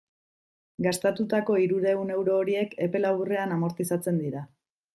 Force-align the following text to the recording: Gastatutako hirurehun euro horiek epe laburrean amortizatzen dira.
Gastatutako 0.85 1.57
hirurehun 1.65 2.09
euro 2.15 2.37
horiek 2.39 2.73
epe 2.87 3.03
laburrean 3.05 3.57
amortizatzen 3.59 4.19
dira. 4.27 4.43